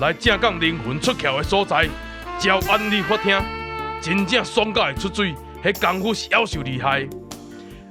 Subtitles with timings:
[0.00, 1.88] 来正港灵魂出窍的所在，
[2.38, 3.36] 只要安利法听，
[4.00, 5.34] 真正爽到会出水。
[5.60, 7.02] 迄功夫是夭寿厉害，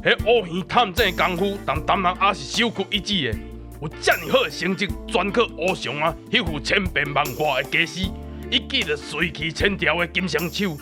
[0.02, 3.38] 迄乌鱼探针的功夫，但当然也是首屈一指的。
[3.81, 8.09] 有遮尔好的成绩，专靠乌翔啊，迄副千变万化的架势，
[8.50, 10.78] 一记着随气千条的金双手。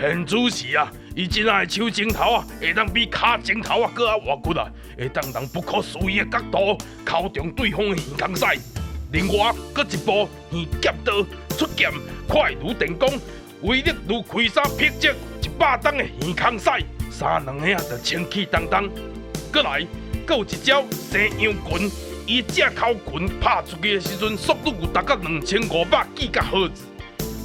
[0.00, 8.56] 现主时啊，伊真爱手指头啊，会当比脚指头啊搁较活骨啊，会当从不可思议的角度敲中对方的耳孔塞。
[9.14, 11.22] 另外，搁一部耳夹刀
[11.56, 11.88] 出剑，
[12.26, 13.08] 快如电光，
[13.62, 15.14] 威力如开山劈石。
[15.56, 16.80] 百当的耳孔塞，
[17.12, 18.90] 三两下就清气荡荡。
[19.52, 19.86] 过来，
[20.26, 21.90] 搁有一招西洋拳，
[22.26, 26.82] 伊这口拳拍出去的时阵，速度有达到两千五百几个赫兹。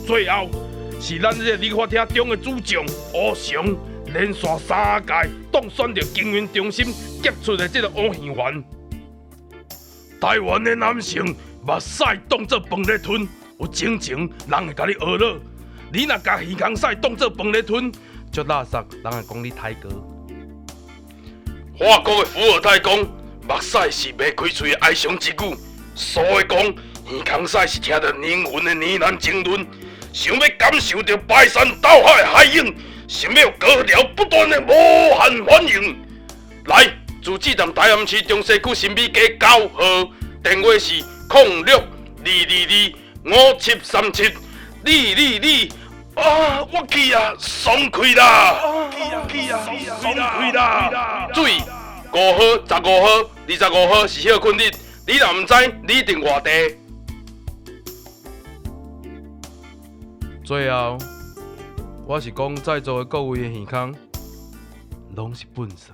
[0.07, 0.49] 最后
[0.99, 2.83] 是咱这个理发厅中的主将
[3.13, 3.63] 乌翔，
[4.07, 5.13] 连续三届
[5.51, 8.63] 当选着经营中心杰出的这个乌鱼丸。
[10.19, 11.23] 台湾的男性
[11.61, 13.27] 目屎当作饭来吞，
[13.59, 15.39] 有情情人会甲你学了。
[15.91, 17.91] 你若甲耳孔塞当做饭来吞，
[18.31, 19.89] 就垃圾，人会讲你太哥。
[21.77, 25.57] 法国的伏尔泰讲，目屎是未开嘴的哀伤之语，
[25.95, 29.65] 所以讲耳孔塞是听着灵魂的呢喃经纶，
[30.13, 32.73] 想要感受着排山倒海的海涌，
[33.07, 35.97] 想要高潮不断的无限欢迎。
[36.65, 36.85] 来，
[37.21, 40.11] 自治站大安市中西区新美街九号，
[40.43, 41.83] 电话是零六二
[42.23, 44.31] 二二五七三七，
[44.83, 45.71] 你你你。
[46.15, 46.67] 啊！
[46.73, 48.59] 我去啊，爽快啦！
[48.61, 48.89] 我
[49.29, 49.61] 去啊，
[50.01, 51.29] 爽快啦！
[51.33, 51.61] 注意，
[52.11, 54.69] 五号、十五号、二十五号是休困日，
[55.07, 55.53] 你若毋知，
[55.87, 56.75] 你一定外地。
[60.43, 60.97] 最后，
[62.05, 63.95] 我是讲在座的各位的耳孔，
[65.15, 65.93] 拢是本色。